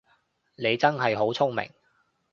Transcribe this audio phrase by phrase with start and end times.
[0.55, 1.69] 你真係好聰明